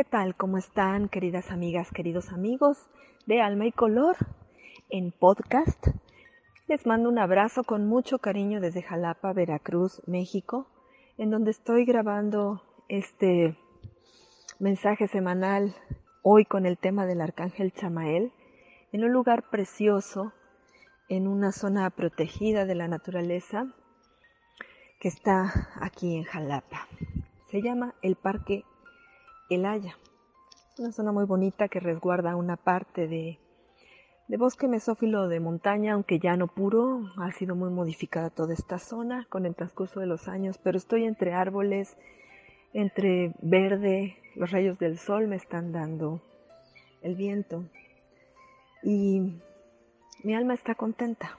[0.00, 0.34] ¿Qué tal?
[0.34, 2.78] ¿Cómo están, queridas amigas, queridos amigos
[3.26, 4.16] de Alma y Color
[4.88, 5.88] en podcast?
[6.68, 10.66] Les mando un abrazo con mucho cariño desde Jalapa, Veracruz, México,
[11.18, 13.58] en donde estoy grabando este
[14.58, 15.76] mensaje semanal
[16.22, 18.32] hoy con el tema del arcángel Chamael,
[18.92, 20.32] en un lugar precioso,
[21.10, 23.66] en una zona protegida de la naturaleza
[24.98, 26.88] que está aquí en Jalapa.
[27.50, 28.64] Se llama el Parque
[29.50, 29.96] el Haya.
[30.78, 33.38] Una zona muy bonita que resguarda una parte de,
[34.28, 37.10] de bosque mesófilo de montaña, aunque ya no puro.
[37.16, 41.04] Ha sido muy modificada toda esta zona con el transcurso de los años, pero estoy
[41.04, 41.96] entre árboles,
[42.72, 46.22] entre verde, los rayos del sol me están dando
[47.02, 47.64] el viento.
[48.82, 49.40] Y
[50.22, 51.36] mi alma está contenta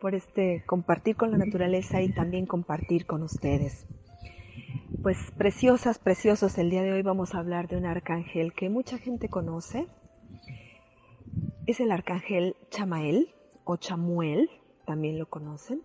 [0.00, 3.86] por este compartir con la naturaleza y también compartir con ustedes.
[5.02, 8.98] Pues preciosas, preciosos, el día de hoy vamos a hablar de un arcángel que mucha
[8.98, 9.88] gente conoce.
[11.66, 14.48] Es el arcángel Chamael o Chamuel,
[14.86, 15.82] también lo conocen.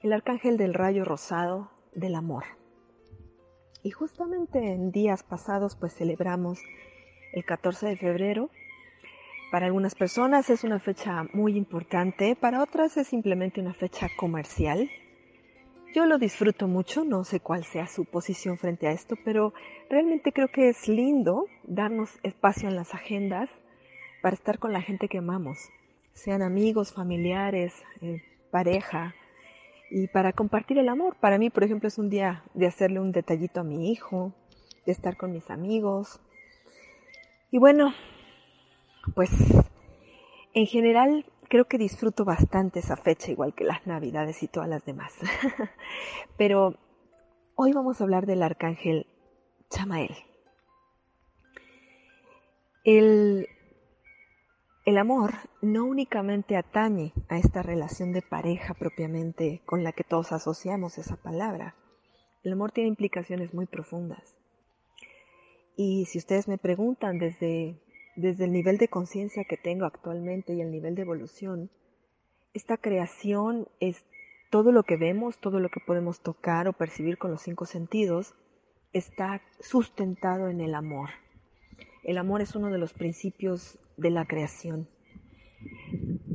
[0.00, 2.44] El arcángel del rayo rosado del amor.
[3.82, 6.60] Y justamente en días pasados pues celebramos
[7.32, 8.48] el 14 de febrero.
[9.50, 14.88] Para algunas personas es una fecha muy importante, para otras es simplemente una fecha comercial,
[15.94, 19.54] yo lo disfruto mucho, no sé cuál sea su posición frente a esto, pero
[19.88, 23.48] realmente creo que es lindo darnos espacio en las agendas
[24.20, 25.56] para estar con la gente que amamos,
[26.12, 29.14] sean amigos, familiares, eh, pareja,
[29.88, 31.14] y para compartir el amor.
[31.20, 34.32] Para mí, por ejemplo, es un día de hacerle un detallito a mi hijo,
[34.86, 36.20] de estar con mis amigos.
[37.52, 37.94] Y bueno,
[39.14, 39.30] pues
[40.54, 44.84] en general creo que disfruto bastante esa fecha, igual que las navidades y todas las
[44.84, 45.12] demás.
[46.36, 46.74] Pero
[47.54, 49.06] hoy vamos a hablar del arcángel
[49.70, 50.14] Chamael.
[52.84, 53.48] El,
[54.84, 60.32] el amor no únicamente atañe a esta relación de pareja propiamente con la que todos
[60.32, 61.74] asociamos esa palabra.
[62.42, 64.36] El amor tiene implicaciones muy profundas.
[65.76, 67.80] Y si ustedes me preguntan desde
[68.16, 71.70] desde el nivel de conciencia que tengo actualmente y el nivel de evolución,
[72.52, 74.04] esta creación es
[74.50, 78.34] todo lo que vemos, todo lo que podemos tocar o percibir con los cinco sentidos,
[78.92, 81.10] está sustentado en el amor.
[82.04, 84.88] El amor es uno de los principios de la creación.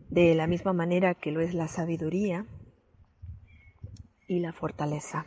[0.09, 2.45] De la misma manera que lo es la sabiduría
[4.27, 5.25] y la fortaleza.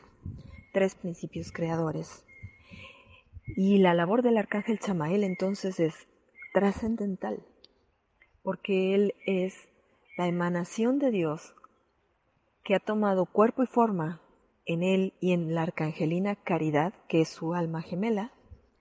[0.74, 2.26] Tres principios creadores.
[3.56, 6.08] Y la labor del arcángel Chamael entonces es
[6.52, 7.44] trascendental,
[8.42, 9.68] porque Él es
[10.16, 11.54] la emanación de Dios
[12.64, 14.20] que ha tomado cuerpo y forma
[14.64, 18.32] en Él y en la arcangelina Caridad, que es su alma gemela,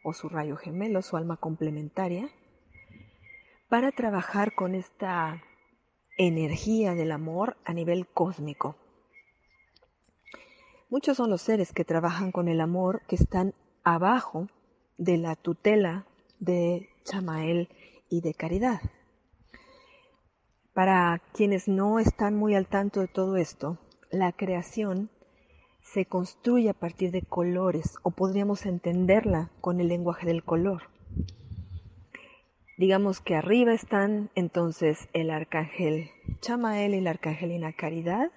[0.04, 2.30] o su rayo gemelo, su alma complementaria,
[3.70, 5.42] para trabajar con esta
[6.18, 8.76] energía del amor a nivel cósmico.
[10.90, 13.54] Muchos son los seres que trabajan con el amor que están
[13.84, 14.50] abajo
[14.98, 16.06] de la tutela
[16.42, 17.70] de Chamael
[18.10, 18.82] y de caridad.
[20.74, 23.78] Para quienes no están muy al tanto de todo esto,
[24.10, 25.10] la creación
[25.82, 30.84] se construye a partir de colores o podríamos entenderla con el lenguaje del color.
[32.78, 36.10] Digamos que arriba están entonces el arcángel
[36.40, 38.32] Chamael y la arcangelina Caridad,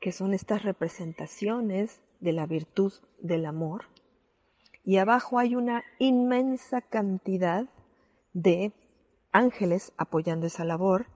[0.00, 3.86] que son estas representaciones de la virtud del amor.
[4.84, 7.66] Y abajo hay una inmensa cantidad
[8.32, 8.72] de
[9.32, 11.06] ángeles apoyando esa labor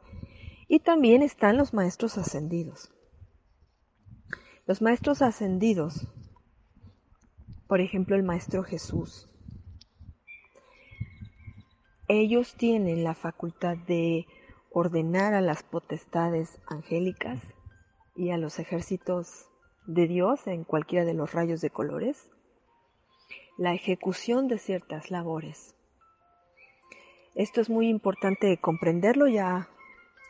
[0.68, 2.92] y también están los maestros ascendidos.
[4.66, 6.08] Los maestros ascendidos,
[7.66, 9.28] por ejemplo el Maestro Jesús,
[12.08, 14.26] ellos tienen la facultad de
[14.70, 17.40] ordenar a las potestades angélicas
[18.14, 19.46] y a los ejércitos
[19.86, 22.30] de Dios en cualquiera de los rayos de colores
[23.56, 25.74] la ejecución de ciertas labores.
[27.34, 29.68] Esto es muy importante comprenderlo, ya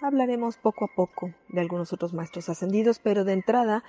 [0.00, 3.84] hablaremos poco a poco de algunos otros maestros ascendidos, pero de entrada,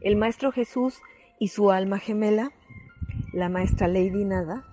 [0.00, 1.00] el Maestro Jesús
[1.38, 2.52] y su alma gemela,
[3.32, 4.64] la Maestra Lady Nada,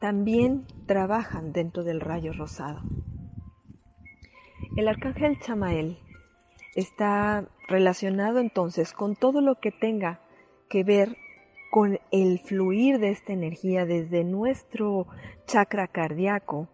[0.00, 2.82] también trabajan dentro del rayo rosado.
[4.76, 5.98] El arcángel Chamael
[6.74, 10.20] está relacionado entonces con todo lo que tenga
[10.68, 11.16] que ver
[11.70, 15.06] con el fluir de esta energía desde nuestro
[15.46, 16.68] chakra cardíaco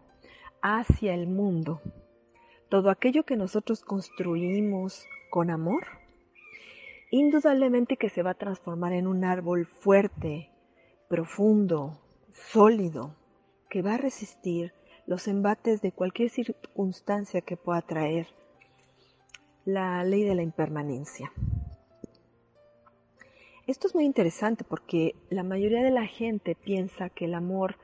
[0.62, 1.81] hacia el mundo.
[2.69, 5.85] Todo aquello que nosotros construimos con amor,
[7.11, 10.50] indudablemente que se va a transformar en un árbol fuerte,
[11.08, 12.00] profundo,
[12.32, 13.14] sólido,
[13.69, 14.73] que va a resistir
[15.06, 18.29] los embates de cualquier circunstancia que pueda traer
[19.64, 21.32] la ley de la impermanencia.
[23.67, 27.77] Esto es muy interesante porque la mayoría de la gente piensa que el amor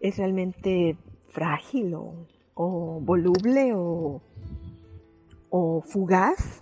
[0.00, 0.98] es realmente
[1.28, 4.20] frágil o, voluble o,
[5.86, 6.60] fugaz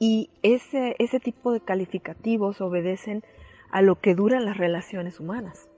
[0.00, 3.22] y ese, ese tipo de calificativos obedecen
[3.70, 5.68] a lo que duran las relaciones humanas.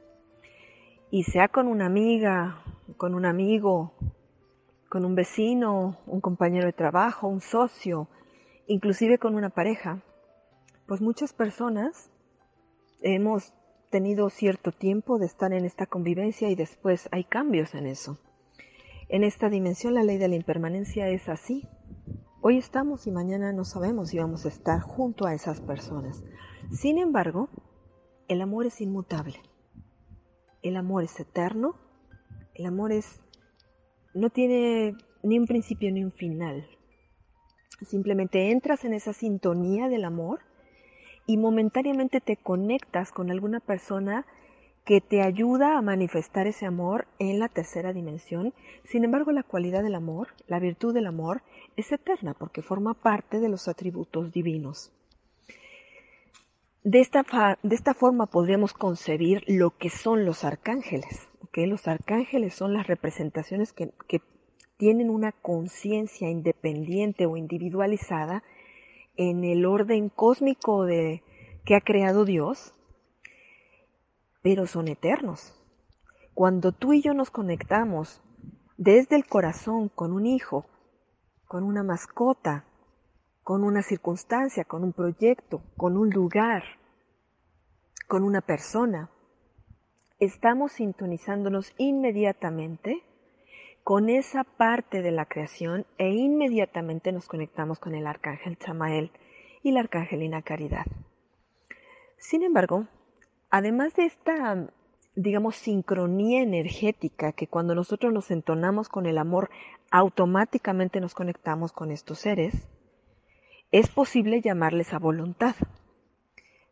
[1.11, 2.63] Y sea con una amiga,
[2.97, 3.93] con un amigo,
[4.89, 8.09] con un vecino, un compañero de trabajo, un socio,
[8.67, 10.01] inclusive con una pareja,
[10.87, 12.11] pues muchas personas
[13.01, 13.53] hemos
[13.91, 18.19] tenido cierto tiempo de estar en esta convivencia y después hay cambios en eso.
[19.09, 21.69] En esta dimensión la ley de la impermanencia es así.
[22.41, 26.23] Hoy estamos y mañana no sabemos si vamos a estar junto a esas personas.
[26.71, 27.49] Sin embargo,
[28.29, 29.41] el amor es inmutable.
[30.63, 31.77] El amor es eterno.
[32.55, 33.21] El amor es
[34.15, 36.67] no tiene ni un principio ni un final.
[37.83, 40.41] Simplemente entras en esa sintonía del amor
[41.27, 44.27] y momentáneamente te conectas con alguna persona
[44.85, 48.55] que te ayuda a manifestar ese amor en la tercera dimensión.
[48.85, 51.43] Sin embargo, la cualidad del amor, la virtud del amor,
[51.77, 54.93] es eterna porque forma parte de los atributos divinos.
[56.85, 57.25] De esta,
[57.65, 61.29] de esta forma podríamos concebir lo que son los arcángeles.
[61.65, 64.21] Los arcángeles son las representaciones que, que
[64.77, 68.43] tienen una conciencia independiente o individualizada
[69.17, 71.23] en el orden cósmico de,
[71.65, 72.75] que ha creado Dios,
[74.43, 75.55] pero son eternos.
[76.35, 78.23] Cuando tú y yo nos conectamos
[78.77, 80.67] desde el corazón con un hijo,
[81.47, 82.65] con una mascota,
[83.43, 86.63] con una circunstancia, con un proyecto, con un lugar,
[88.07, 89.11] con una persona,
[90.19, 93.03] estamos sintonizándonos inmediatamente
[93.87, 99.13] con esa parte de la creación e inmediatamente nos conectamos con el arcángel Chamael
[99.63, 100.87] y la arcángelina Caridad.
[102.19, 102.89] Sin embargo,
[103.49, 104.67] además de esta,
[105.15, 109.51] digamos, sincronía energética que cuando nosotros nos entonamos con el amor,
[109.93, 112.67] automáticamente nos conectamos con estos seres,
[113.71, 115.55] es posible llamarles a voluntad.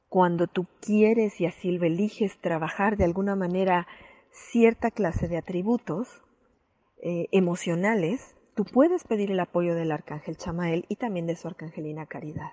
[0.08, 3.86] Cuando tú quieres y así lo eliges trabajar de alguna manera
[4.32, 6.23] cierta clase de atributos,
[7.06, 12.06] eh, emocionales, tú puedes pedir el apoyo del arcángel Chamael y también de su arcangelina
[12.06, 12.50] Caridad.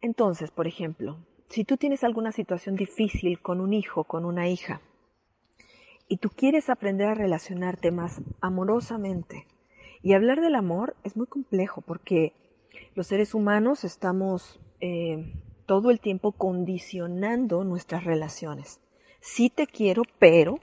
[0.00, 1.18] Entonces, por ejemplo,
[1.50, 4.80] si tú tienes alguna situación difícil con un hijo, con una hija,
[6.08, 9.46] y tú quieres aprender a relacionarte más amorosamente,
[10.02, 12.32] y hablar del amor es muy complejo porque
[12.94, 15.34] los seres humanos estamos eh,
[15.66, 18.80] todo el tiempo condicionando nuestras relaciones.
[19.20, 20.60] Sí te quiero, pero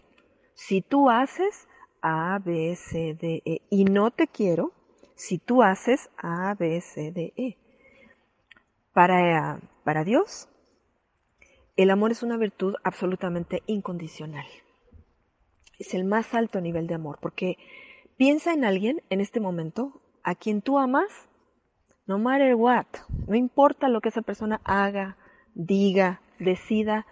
[0.53, 1.67] si tú haces
[2.01, 4.73] A, B, C, D, E y no te quiero,
[5.15, 7.57] si tú haces A, B, C, D, E.
[8.93, 10.49] Para, para Dios,
[11.77, 14.45] el amor es una virtud absolutamente incondicional.
[15.79, 17.57] Es el más alto nivel de amor, porque
[18.17, 21.29] piensa en alguien en este momento a quien tú amas,
[22.05, 22.85] no matter what,
[23.27, 25.17] no importa lo que esa persona haga,
[25.53, 27.05] diga, decida,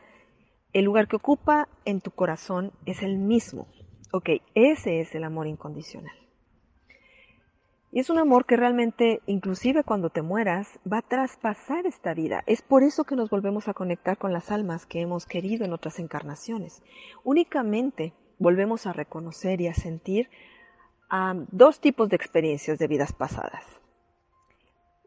[0.74, 3.67] el lugar que ocupa en tu corazón es el mismo.
[4.12, 6.15] Ok, ese es el amor incondicional.
[7.91, 12.44] Y es un amor que realmente, inclusive cuando te mueras, va a traspasar esta vida.
[12.46, 15.74] Es por eso que nos volvemos a conectar con las almas que hemos querido en
[15.74, 16.84] otras encarnaciones.
[17.24, 20.29] Únicamente volvemos a reconocer y a sentir
[21.51, 23.78] dos tipos de experiencias de vidas pasadas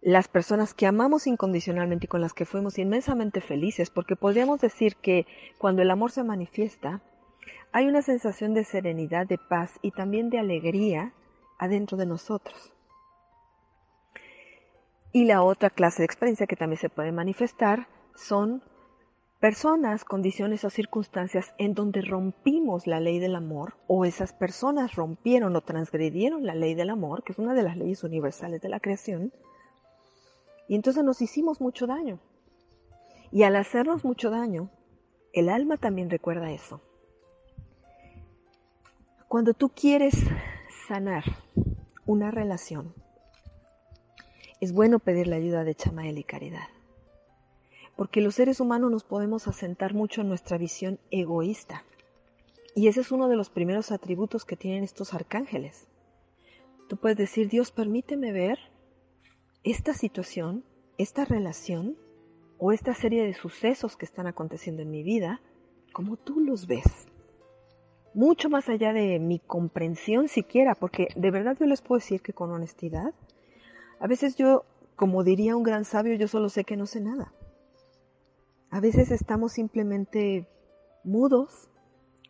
[0.03, 4.97] las personas que amamos incondicionalmente y con las que fuimos inmensamente felices, porque podríamos decir
[4.97, 5.27] que
[5.59, 7.01] cuando el amor se manifiesta,
[7.71, 11.13] hay una sensación de serenidad, de paz y también de alegría
[11.57, 12.75] adentro de nosotros.
[15.13, 18.61] Y la otra clase de experiencia que también se puede manifestar son
[19.39, 25.55] personas, condiciones o circunstancias en donde rompimos la ley del amor o esas personas rompieron
[25.55, 28.81] o transgredieron la ley del amor, que es una de las leyes universales de la
[28.81, 29.33] creación,
[30.69, 32.19] y entonces nos hicimos mucho daño.
[33.31, 34.71] Y al hacernos mucho daño,
[35.33, 36.81] el alma también recuerda eso.
[39.29, 40.15] Cuando tú quieres
[40.87, 41.25] sanar
[42.05, 42.95] una relación,
[44.61, 46.69] es bueno pedir la ayuda de Chamael y Caridad.
[47.97, 51.83] Porque los seres humanos nos podemos asentar mucho en nuestra visión egoísta.
[52.75, 55.87] Y ese es uno de los primeros atributos que tienen estos arcángeles.
[56.89, 58.59] Tú puedes decir, Dios, permíteme ver
[59.65, 60.65] esta situación,
[60.99, 61.97] esta relación
[62.59, 65.41] o esta serie de sucesos que están aconteciendo en mi vida
[65.93, 67.07] como tú los ves.
[68.15, 72.33] Mucho más allá de mi comprensión siquiera, porque de verdad yo les puedo decir que
[72.33, 73.15] con honestidad,
[74.01, 74.65] a veces yo,
[74.97, 77.33] como diría un gran sabio, yo solo sé que no sé nada.
[78.71, 80.47] A veces estamos simplemente
[81.05, 81.69] mudos,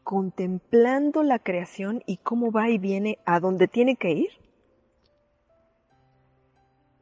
[0.05, 4.31] contemplando la creación y cómo va y viene a donde tiene que ir.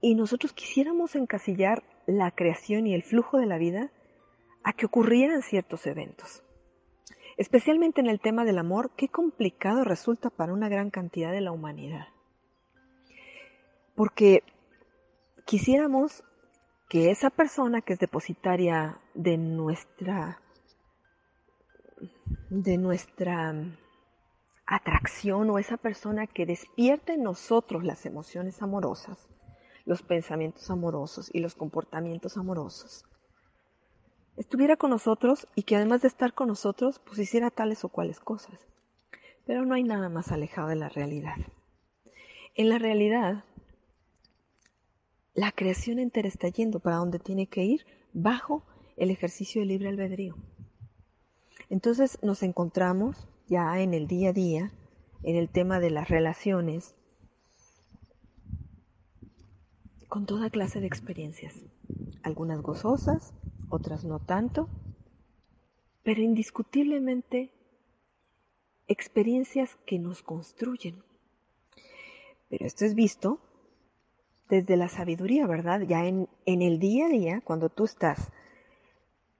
[0.00, 3.90] Y nosotros quisiéramos encasillar la creación y el flujo de la vida
[4.62, 6.42] a que ocurrieran ciertos eventos.
[7.37, 11.52] Especialmente en el tema del amor, qué complicado resulta para una gran cantidad de la
[11.52, 12.09] humanidad.
[13.95, 14.42] Porque
[15.47, 16.23] quisiéramos
[16.90, 20.42] que esa persona que es depositaria de nuestra
[22.50, 23.54] de nuestra
[24.66, 29.30] atracción o esa persona que despierta en nosotros las emociones amorosas,
[29.90, 33.04] los pensamientos amorosos y los comportamientos amorosos,
[34.37, 38.20] estuviera con nosotros y que además de estar con nosotros, pues hiciera tales o cuales
[38.20, 38.61] cosas.
[39.47, 41.35] Pero no hay nada más alejado de la realidad.
[42.54, 43.42] En la realidad,
[45.35, 48.62] la creación entera está yendo para donde tiene que ir bajo
[48.97, 50.37] el ejercicio de libre albedrío.
[51.68, 54.73] Entonces nos encontramos ya en el día a día,
[55.25, 56.94] en el tema de las relaciones,
[60.11, 61.55] con toda clase de experiencias,
[62.25, 63.33] algunas gozosas,
[63.71, 64.69] otras no tanto,
[66.02, 67.52] pero indiscutiblemente
[68.88, 71.05] experiencias que nos construyen.
[72.49, 73.38] Pero esto es visto
[74.49, 75.83] desde la sabiduría, ¿verdad?
[75.83, 78.33] Ya en, en el día a día, cuando tú estás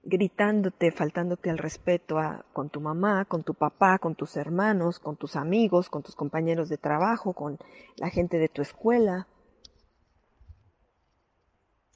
[0.03, 5.17] gritándote, faltándote al respeto a, con tu mamá, con tu papá, con tus hermanos, con
[5.17, 7.59] tus amigos, con tus compañeros de trabajo, con
[7.97, 9.27] la gente de tu escuela,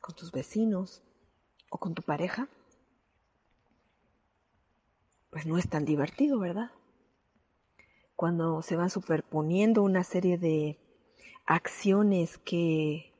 [0.05, 1.01] con tus vecinos
[1.71, 2.47] o con tu pareja,
[5.31, 6.69] pues no es tan divertido, ¿verdad?
[8.15, 10.77] Cuando se van superponiendo una serie de
[11.47, 13.15] acciones que,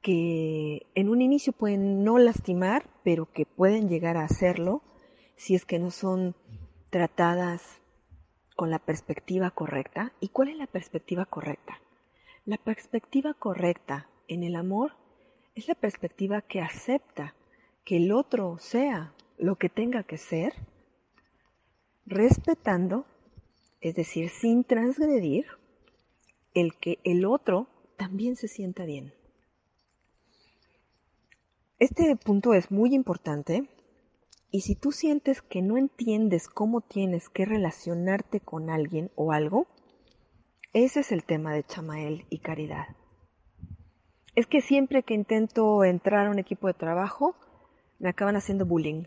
[0.00, 4.82] que en un inicio pueden no lastimar, pero que pueden llegar a hacerlo
[5.36, 6.34] si es que no son
[6.90, 7.80] tratadas
[8.56, 10.12] con la perspectiva correcta.
[10.18, 11.80] ¿Y cuál es la perspectiva correcta?
[12.44, 15.00] La perspectiva correcta en el amor
[15.54, 17.34] es la perspectiva que acepta
[17.84, 20.54] que el otro sea lo que tenga que ser,
[22.06, 23.06] respetando,
[23.80, 25.46] es decir, sin transgredir,
[26.54, 29.12] el que el otro también se sienta bien.
[31.78, 33.68] Este punto es muy importante
[34.50, 39.66] y si tú sientes que no entiendes cómo tienes que relacionarte con alguien o algo,
[40.72, 42.86] ese es el tema de Chamael y Caridad.
[44.34, 47.36] Es que siempre que intento entrar a un equipo de trabajo,
[47.98, 49.04] me acaban haciendo bullying.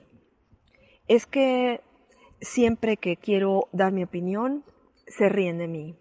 [1.07, 1.81] Es que
[2.41, 4.63] siempre que quiero dar mi opinión,
[5.07, 5.95] se ríen de mí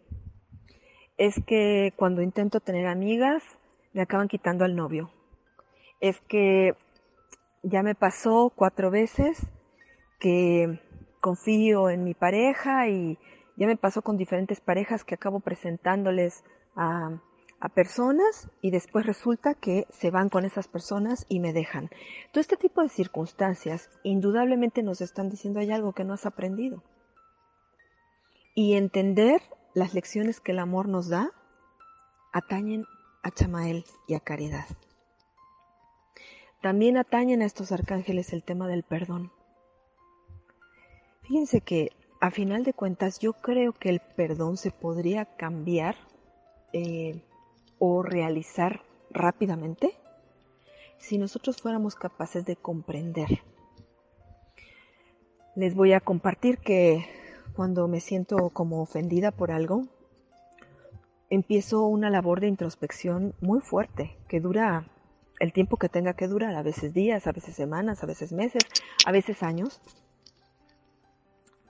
[1.16, 3.43] es que cuando intento tener amigas,
[3.93, 5.11] me acaban quitando al novio.
[6.00, 6.75] Es que
[7.62, 9.47] ya me pasó cuatro veces
[10.19, 10.81] que
[11.21, 13.19] confío en mi pareja y
[13.57, 17.21] ya me pasó con diferentes parejas que acabo presentándoles a,
[17.64, 21.88] a, personas y después resulta que se van con esas personas y me dejan.
[22.33, 26.83] Todo este tipo de circunstancias indudablemente nos están diciendo hay algo que no has aprendido.
[28.54, 29.40] Y entender
[29.75, 31.33] las lecciones que el amor nos da
[32.33, 32.85] atañen
[33.23, 34.66] a Chamael y a Caridad.
[36.61, 39.33] También atañen a estos arcángeles el tema del perdón.
[41.23, 45.97] Fíjense que a final de cuentas yo creo que el perdón se podría cambiar
[46.73, 47.23] eh,
[47.87, 49.95] o realizar rápidamente
[50.97, 53.43] si nosotros fuéramos capaces de comprender.
[55.55, 57.05] Les voy a compartir que
[57.55, 59.83] cuando me siento como ofendida por algo,
[61.29, 64.87] empiezo una labor de introspección muy fuerte, que dura
[65.38, 68.62] el tiempo que tenga que durar, a veces días, a veces semanas, a veces meses,
[69.05, 69.83] a veces años,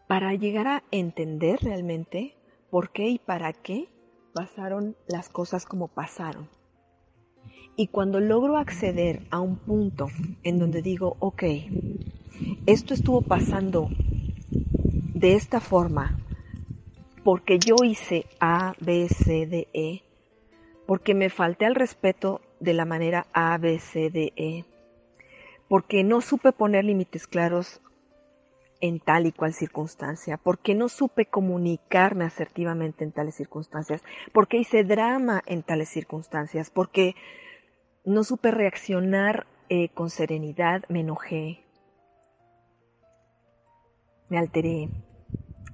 [0.07, 2.37] para llegar a entender realmente
[2.71, 3.89] por qué y para qué
[4.35, 6.51] pasaron las cosas como pasaron.
[7.77, 10.09] Y cuando logro acceder a un punto
[10.43, 11.45] en donde digo, ok,
[12.67, 13.91] esto estuvo pasando
[15.15, 16.19] de esta forma,
[17.23, 20.03] porque yo hice A, B, C, D, E,
[20.87, 24.65] porque me falté al respeto de la manera A, B, C, D, E,
[25.69, 27.81] porque no supe poner límites claros
[28.85, 34.03] en tal y cual circunstancia, porque no supe comunicarme asertivamente en tales circunstancias,
[34.35, 37.15] porque hice drama en tales circunstancias, porque
[38.05, 41.65] no supe reaccionar eh, con serenidad, me enojé,
[44.29, 44.91] me alteré,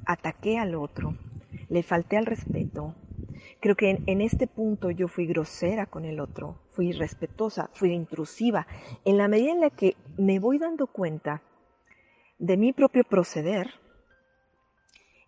[0.06, 1.16] ataqué al otro,
[1.68, 2.94] le falté al respeto.
[3.58, 7.92] Creo que en, en, este punto yo fui grosera con el otro, fui irrespetuosa, fui
[7.92, 8.68] intrusiva.
[9.04, 11.42] En la medida en la que me voy dando cuenta
[12.40, 13.74] de mi propio proceder,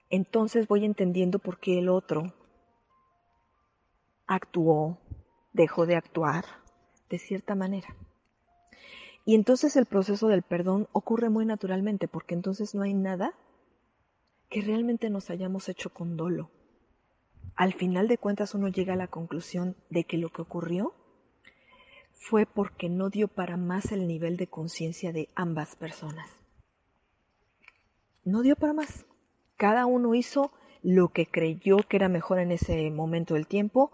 [0.08, 2.34] entonces voy entendiendo por qué el otro
[4.26, 4.98] actuó,
[5.52, 6.46] dejó de actuar
[7.10, 7.94] de cierta manera.
[9.26, 13.34] Y entonces el proceso del perdón ocurre muy naturalmente, porque entonces no hay nada
[14.48, 16.50] que realmente nos hayamos hecho con dolo.
[17.56, 20.94] Al final de cuentas uno llega a la conclusión de que lo que ocurrió
[22.12, 26.41] fue porque no dio para más el nivel de conciencia de ambas personas.
[28.24, 29.06] No dio para más.
[29.56, 30.52] Cada uno hizo
[30.82, 33.92] lo que creyó que era mejor en ese momento del tiempo,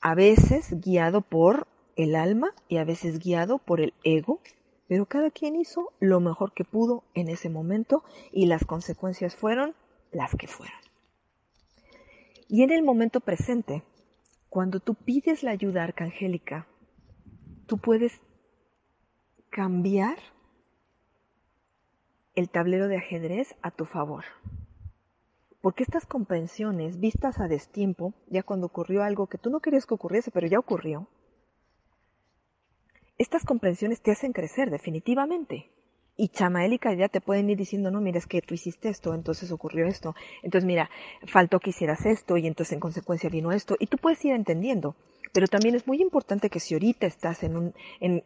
[0.00, 1.66] a veces guiado por
[1.96, 4.40] el alma y a veces guiado por el ego,
[4.88, 8.02] pero cada quien hizo lo mejor que pudo en ese momento
[8.32, 9.74] y las consecuencias fueron
[10.10, 10.78] las que fueron.
[12.48, 13.84] Y en el momento presente,
[14.48, 16.66] cuando tú pides la ayuda arcangélica,
[17.66, 18.20] tú puedes
[19.50, 20.18] cambiar
[22.40, 24.24] el tablero de ajedrez a tu favor.
[25.60, 29.94] Porque estas comprensiones vistas a destiempo, ya cuando ocurrió algo que tú no querías que
[29.94, 31.06] ocurriese, pero ya ocurrió,
[33.18, 35.70] estas comprensiones te hacen crecer definitivamente.
[36.16, 39.12] Y Chamael y Caridad te pueden ir diciendo, no, mira, es que tú hiciste esto,
[39.12, 40.14] entonces ocurrió esto.
[40.42, 40.88] Entonces, mira,
[41.26, 43.76] faltó que hicieras esto y entonces en consecuencia vino esto.
[43.78, 44.96] Y tú puedes ir entendiendo.
[45.32, 48.24] Pero también es muy importante que si ahorita estás en un, en,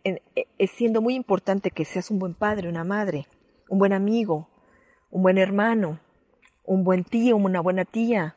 [0.59, 3.27] es siendo muy importante que seas un buen padre, una madre,
[3.69, 4.49] un buen amigo,
[5.11, 6.01] un buen hermano,
[6.65, 8.37] un buen tío, una buena tía.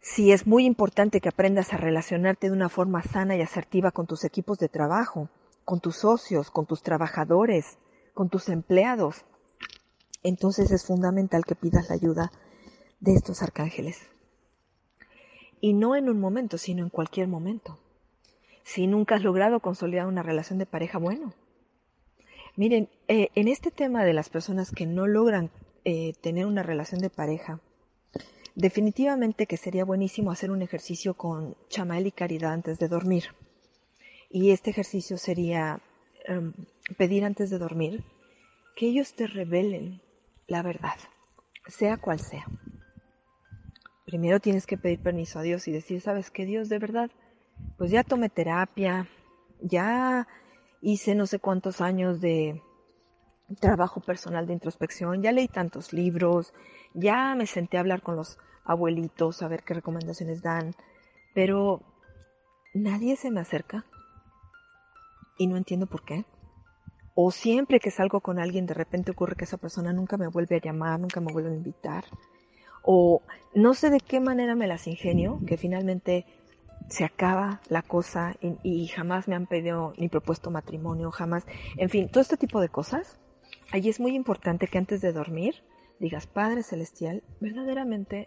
[0.00, 4.06] Si es muy importante que aprendas a relacionarte de una forma sana y asertiva con
[4.06, 5.28] tus equipos de trabajo
[5.70, 7.78] con tus socios, con tus trabajadores,
[8.12, 9.24] con tus empleados,
[10.24, 12.32] entonces es fundamental que pidas la ayuda
[12.98, 14.00] de estos arcángeles.
[15.60, 17.78] Y no en un momento, sino en cualquier momento.
[18.64, 21.34] Si nunca has logrado consolidar una relación de pareja, bueno.
[22.56, 25.50] Miren, eh, en este tema de las personas que no logran
[25.84, 27.60] eh, tener una relación de pareja,
[28.54, 33.24] definitivamente que sería buenísimo hacer un ejercicio con chamael y caridad antes de dormir.
[34.28, 35.80] Y este ejercicio sería
[36.26, 36.52] em,
[36.98, 38.04] pedir antes de dormir
[38.76, 40.00] que ellos te revelen
[40.46, 40.98] la verdad,
[41.66, 42.46] sea cual sea.
[44.04, 47.10] Primero tienes que pedir permiso a Dios y decir, ¿sabes qué Dios de verdad?
[47.78, 49.06] Pues ya tomé terapia,
[49.60, 50.26] ya
[50.80, 52.62] hice no sé cuántos años de
[53.60, 56.54] trabajo personal de introspección, ya leí tantos libros,
[56.94, 60.74] ya me senté a hablar con los abuelitos a ver qué recomendaciones dan,
[61.34, 61.82] pero
[62.74, 63.84] nadie se me acerca
[65.36, 66.24] y no entiendo por qué.
[67.14, 70.56] O siempre que salgo con alguien de repente ocurre que esa persona nunca me vuelve
[70.56, 72.04] a llamar, nunca me vuelve a invitar.
[72.82, 73.22] O
[73.54, 76.24] no sé de qué manera me las ingenio, que finalmente
[76.88, 81.44] se acaba la cosa y, jamás me han pedido ni propuesto matrimonio, jamás.
[81.76, 83.18] En fin, todo este tipo de cosas.
[83.72, 85.62] Allí es muy importante que antes de dormir
[86.00, 88.26] digas, Padre Celestial, verdaderamente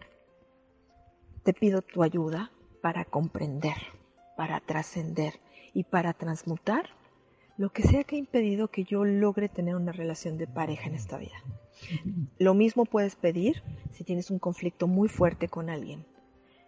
[1.43, 3.75] te pido tu ayuda para comprender,
[4.37, 5.33] para trascender
[5.73, 6.85] y para transmutar
[7.57, 10.95] lo que sea que ha impedido que yo logre tener una relación de pareja en
[10.95, 11.43] esta vida.
[12.39, 13.61] Lo mismo puedes pedir
[13.91, 16.05] si tienes un conflicto muy fuerte con alguien,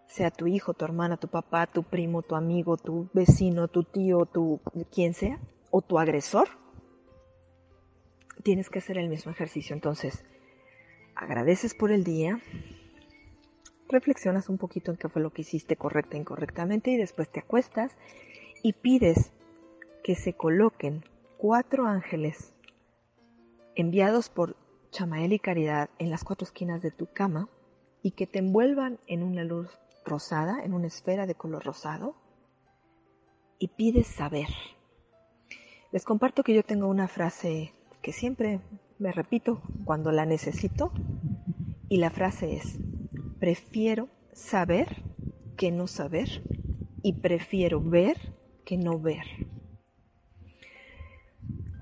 [0.07, 4.25] sea tu hijo, tu hermana, tu papá, tu primo, tu amigo, tu vecino, tu tío,
[4.25, 4.59] tu
[4.91, 5.39] quien sea,
[5.71, 6.47] o tu agresor.
[8.43, 9.73] Tienes que hacer el mismo ejercicio.
[9.73, 10.23] Entonces,
[11.15, 12.39] agradeces por el día,
[13.89, 17.39] reflexionas un poquito en qué fue lo que hiciste correcta e incorrectamente y después te
[17.39, 17.95] acuestas
[18.61, 19.31] y pides
[20.03, 21.03] que se coloquen
[21.37, 22.53] cuatro ángeles
[23.75, 24.55] enviados por
[24.91, 27.49] Chamael y Caridad en las cuatro esquinas de tu cama
[28.01, 29.69] y que te envuelvan en una luz
[30.05, 32.15] rosada, en una esfera de color rosado,
[33.59, 34.47] y pides saber.
[35.91, 38.59] Les comparto que yo tengo una frase que siempre
[38.99, 40.91] me repito cuando la necesito,
[41.89, 42.77] y la frase es,
[43.39, 45.03] prefiero saber
[45.57, 46.43] que no saber,
[47.01, 48.17] y prefiero ver
[48.65, 49.25] que no ver.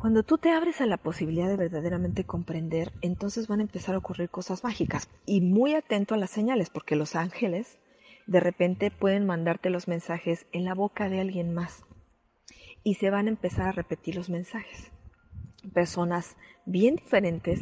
[0.04, 4.00] Cuando tú te abres a la posibilidad de verdaderamente comprender, entonces van a empezar a
[4.00, 5.08] ocurrir cosas mágicas.
[5.26, 7.80] Y muy atento a las señales, porque los ángeles
[8.28, 11.86] de repente pueden mandarte los mensajes en la boca de alguien más.
[12.84, 14.92] Y se van a empezar a repetir los mensajes.
[15.74, 17.62] Personas bien diferentes,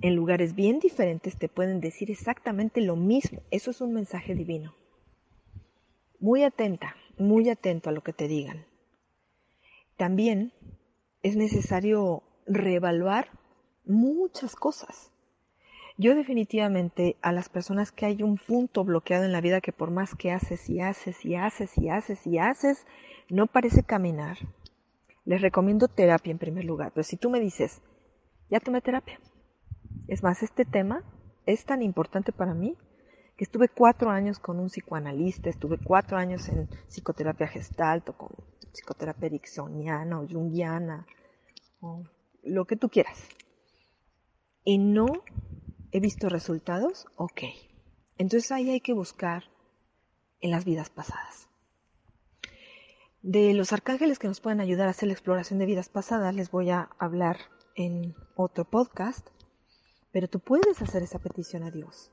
[0.00, 3.42] en lugares bien diferentes, te pueden decir exactamente lo mismo.
[3.50, 4.74] Eso es un mensaje divino.
[6.20, 8.66] Muy atenta, muy atento a lo que te digan.
[9.96, 10.52] También
[11.22, 13.28] es necesario reevaluar
[13.84, 15.12] muchas cosas.
[16.00, 19.90] Yo definitivamente a las personas que hay un punto bloqueado en la vida que por
[19.90, 22.86] más que haces y haces y haces y haces y haces,
[23.28, 24.38] no parece caminar,
[25.24, 26.92] les recomiendo terapia en primer lugar.
[26.94, 27.82] Pero si tú me dices,
[28.48, 29.18] ya tomé terapia.
[30.06, 31.02] Es más, este tema
[31.46, 32.76] es tan importante para mí
[33.36, 38.30] que estuve cuatro años con un psicoanalista, estuve cuatro años en psicoterapia gestalt o con
[38.72, 41.06] psicoterapia ericksoniana o junguiana
[41.80, 42.04] o
[42.44, 43.18] lo que tú quieras.
[44.62, 45.06] Y no
[45.90, 47.06] ¿He visto resultados?
[47.16, 47.42] Ok.
[48.18, 49.44] Entonces ahí hay que buscar
[50.40, 51.48] en las vidas pasadas.
[53.22, 56.50] De los arcángeles que nos pueden ayudar a hacer la exploración de vidas pasadas les
[56.50, 57.38] voy a hablar
[57.74, 59.26] en otro podcast,
[60.12, 62.12] pero tú puedes hacer esa petición a Dios.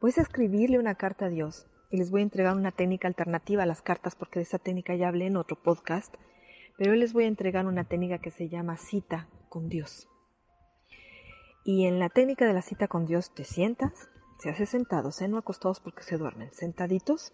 [0.00, 3.66] Puedes escribirle una carta a Dios y les voy a entregar una técnica alternativa a
[3.66, 6.12] las cartas porque de esa técnica ya hablé en otro podcast,
[6.76, 10.08] pero hoy les voy a entregar una técnica que se llama cita con Dios.
[11.64, 15.28] Y en la técnica de la cita con Dios te sientas, se hace sentados, ¿eh?
[15.28, 17.32] no acostados porque se duermen, sentaditos,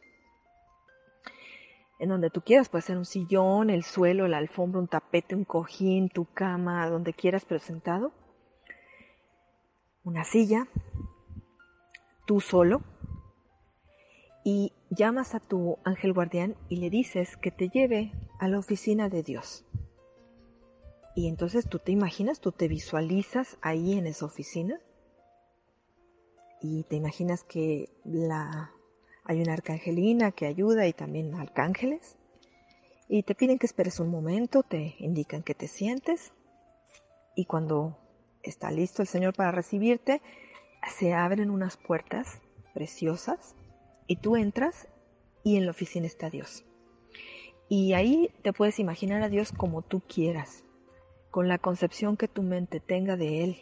[1.99, 5.45] en donde tú quieras, puede ser un sillón, el suelo, la alfombra, un tapete, un
[5.45, 8.13] cojín, tu cama, donde quieras, pero sentado,
[10.05, 10.69] una silla,
[12.27, 12.83] tú solo,
[14.45, 19.09] y llamas a tu ángel guardián y le dices que te lleve a la oficina
[19.09, 19.65] de Dios.
[21.19, 24.79] Y entonces tú te imaginas, tú te visualizas ahí en esa oficina
[26.63, 28.71] y te imaginas que la,
[29.25, 32.15] hay una arcangelina que ayuda y también arcángeles.
[33.09, 36.33] Y te piden que esperes un momento, te indican que te sientes
[37.35, 37.99] y cuando
[38.45, 40.23] está listo el Señor para recibirte,
[41.01, 42.41] se abren unas puertas
[42.75, 43.57] preciosas
[44.07, 44.87] y tú entras
[45.43, 46.65] y en la oficina está Dios.
[47.69, 50.63] Y ahí te puedes imaginar a Dios como tú quieras
[51.39, 53.59] con la concepción que tu mente tenga de Él.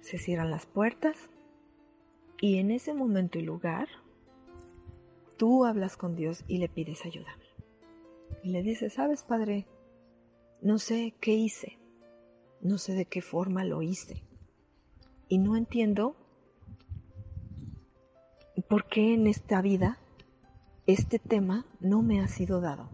[0.00, 1.28] Se cierran las puertas
[2.40, 3.86] y en ese momento y lugar
[5.36, 7.36] tú hablas con Dios y le pides ayuda.
[8.42, 9.66] Y le dices, sabes, Padre,
[10.62, 11.78] no sé qué hice,
[12.62, 14.24] no sé de qué forma lo hice
[15.28, 16.16] y no entiendo
[18.70, 19.98] por qué en esta vida
[20.86, 22.88] este tema no me ha sido dado.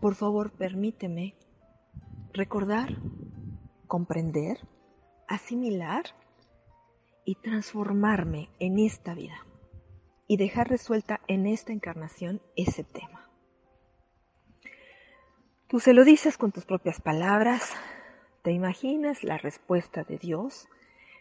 [0.00, 1.34] Por favor, permíteme
[2.34, 2.96] recordar,
[3.86, 4.58] comprender,
[5.28, 6.04] asimilar
[7.24, 9.46] y transformarme en esta vida
[10.26, 13.30] y dejar resuelta en esta encarnación ese tema.
[15.68, 17.72] Tú se lo dices con tus propias palabras,
[18.42, 20.68] te imaginas la respuesta de Dios,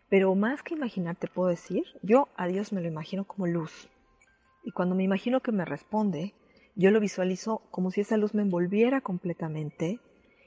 [0.10, 3.88] pero más que imaginar te puedo decir, yo a Dios me lo imagino como luz.
[4.64, 6.34] Y cuando me imagino que me responde,
[6.76, 10.00] yo lo visualizo como si esa luz me envolviera completamente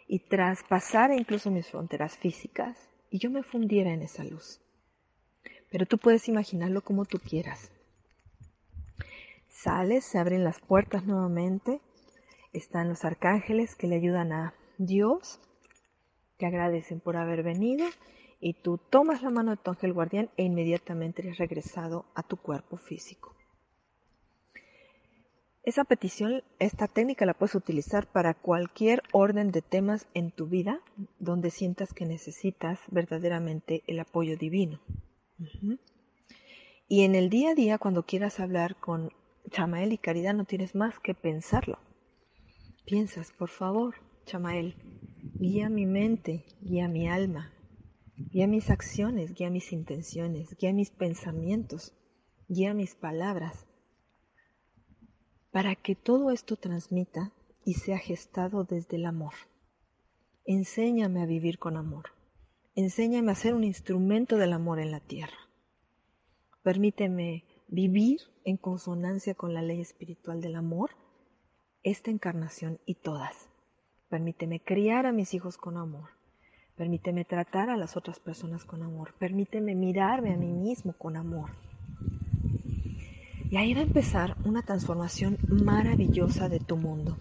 [0.09, 4.61] y traspasara incluso mis fronteras físicas y yo me fundiera en esa luz.
[5.71, 7.71] Pero tú puedes imaginarlo como tú quieras.
[9.49, 11.81] Sales, se abren las puertas nuevamente,
[12.53, 15.40] están los arcángeles que le ayudan a Dios,
[16.37, 17.87] te agradecen por haber venido
[18.40, 22.37] y tú tomas la mano de tu ángel guardián e inmediatamente eres regresado a tu
[22.37, 23.36] cuerpo físico.
[25.66, 30.81] Esa petición, esta técnica la puedes utilizar para cualquier orden de temas en tu vida
[31.18, 34.81] donde sientas que necesitas verdaderamente el apoyo divino.
[36.87, 39.11] Y en el día a día, cuando quieras hablar con
[39.50, 41.81] Chamael y Caridad, no tienes más que pensarlo.
[42.85, 44.76] Piensas, por favor, Chamael,
[45.35, 47.52] guía mi mente, guía mi alma,
[48.16, 51.92] guía mis acciones, guía mis intenciones, guía mis pensamientos,
[52.46, 53.65] guía mis palabras
[55.57, 57.33] para que todo esto transmita
[57.64, 59.33] y sea gestado desde el amor.
[60.45, 62.11] Enséñame a vivir con amor.
[62.75, 65.38] Enséñame a ser un instrumento del amor en la tierra.
[66.62, 70.90] Permíteme vivir en consonancia con la ley espiritual del amor,
[71.83, 73.49] esta encarnación y todas.
[74.11, 76.11] Permíteme criar a mis hijos con amor.
[76.75, 79.14] Permíteme tratar a las otras personas con amor.
[79.19, 81.49] Permíteme mirarme a mí mismo con amor.
[83.49, 87.19] Y ahí va a empezar una transformación maravillosa de tu mundo.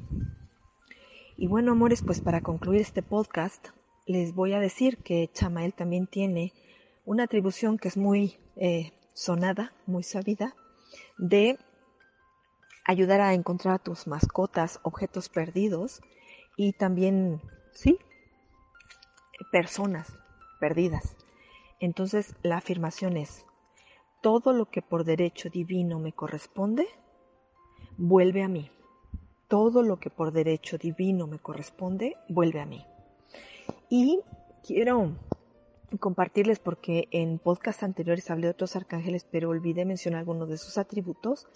[1.37, 3.67] Y bueno, amores, pues para concluir este podcast,
[4.07, 6.53] les voy a decir que Chamael también tiene
[7.05, 10.55] una atribución que es muy eh, sonada, muy sabida,
[11.17, 11.59] de
[12.85, 16.01] ayudar a encontrar a tus mascotas, objetos perdidos
[16.55, 17.99] y también, sí,
[19.51, 20.17] personas
[20.59, 21.15] perdidas.
[21.79, 23.45] Entonces la afirmación es,
[24.25, 26.87] todo lo que por derecho divino me corresponde,
[27.95, 28.71] vuelve a mí.
[29.47, 32.83] Todo lo que por derecho divino me corresponde, vuelve a mí.
[33.87, 34.21] Y
[34.65, 35.15] quiero
[35.99, 40.79] compartirles porque en podcast anteriores hablé de otros arcángeles, pero olvidé mencionar algunos de sus
[40.79, 41.47] atributos.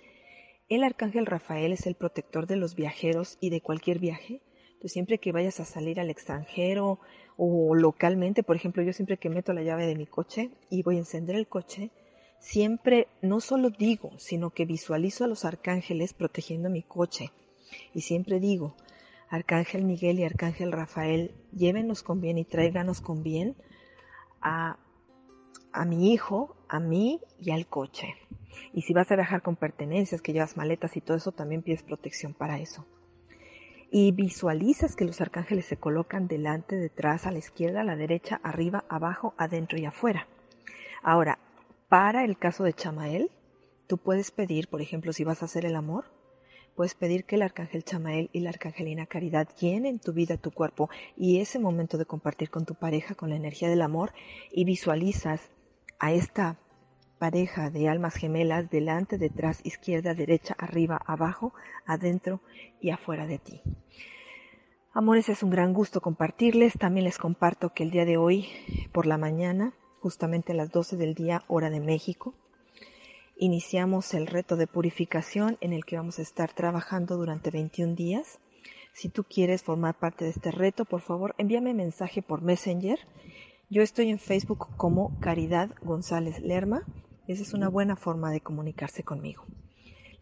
[0.67, 4.43] El arcángel Rafael es el protector de los viajeros y de cualquier viaje.
[4.73, 6.99] Entonces, siempre que vayas a salir al extranjero
[7.35, 10.97] o localmente, por ejemplo, yo siempre que meto la llave de mi coche y voy
[10.97, 11.89] a encender el coche,
[12.39, 17.31] siempre no solo digo, sino que visualizo a los arcángeles protegiendo mi coche.
[17.93, 18.75] Y siempre digo,
[19.29, 23.55] Arcángel Miguel y Arcángel Rafael, llévenos con bien y tráiganos con bien
[24.41, 24.77] a,
[25.71, 28.15] a mi hijo, a mí y al coche.
[28.73, 31.83] Y si vas a viajar con pertenencias, que llevas maletas y todo eso, también pides
[31.83, 32.85] protección para eso.
[33.91, 38.39] Y visualizas que los arcángeles se colocan delante, detrás, a la izquierda, a la derecha,
[38.43, 40.27] arriba, abajo, adentro y afuera.
[41.01, 41.39] Ahora,
[41.89, 43.31] para el caso de Chamael,
[43.87, 46.05] tú puedes pedir, por ejemplo, si vas a hacer el amor,
[46.75, 50.89] puedes pedir que el arcángel Chamael y la arcangelina Caridad llenen tu vida, tu cuerpo
[51.17, 54.13] y ese momento de compartir con tu pareja con la energía del amor
[54.51, 55.49] y visualizas
[55.97, 56.59] a esta
[57.17, 61.53] pareja de almas gemelas delante, detrás, izquierda, derecha, arriba, abajo,
[61.85, 62.39] adentro
[62.79, 63.61] y afuera de ti.
[64.93, 66.73] Amores, es un gran gusto compartirles.
[66.73, 68.47] También les comparto que el día de hoy,
[68.91, 72.33] por la mañana, justamente a las 12 del día, hora de México,
[73.37, 78.39] iniciamos el reto de purificación en el que vamos a estar trabajando durante 21 días.
[78.93, 82.99] Si tú quieres formar parte de este reto, por favor, envíame mensaje por Messenger.
[83.69, 86.83] Yo estoy en Facebook como Caridad González Lerma
[87.29, 89.43] esa es una buena forma de comunicarse conmigo.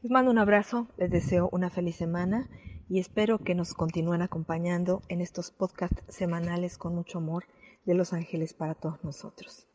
[0.02, 2.50] Les mando un abrazo, les deseo una feliz semana
[2.90, 7.46] y espero que nos continúen acompañando en estos podcasts semanales con mucho amor
[7.88, 9.66] de los ángeles para todos nosotros.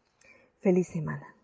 [0.60, 1.34] Feliz semana.